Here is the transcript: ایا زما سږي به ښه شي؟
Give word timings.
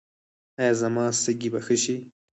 ایا 0.59 0.73
زما 0.81 1.05
سږي 1.23 1.49
به 1.53 1.59
ښه 1.65 1.75
شي؟ 1.83 1.95